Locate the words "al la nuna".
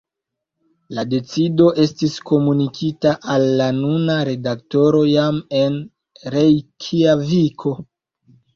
3.35-4.17